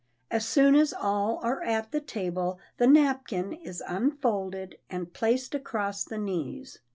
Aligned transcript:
As 0.31 0.47
soon 0.47 0.73
as 0.73 0.93
all 0.93 1.39
are 1.43 1.61
at 1.61 1.91
the 1.91 2.01
table 2.01 2.57
the 2.77 2.87
napkin 2.87 3.53
is 3.53 3.83
unfolded 3.87 4.79
and 4.89 5.13
placed 5.13 5.53
across 5.53 6.03
the 6.03 6.17
knees. 6.17 6.79